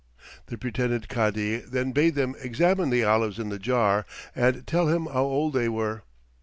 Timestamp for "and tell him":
4.35-5.05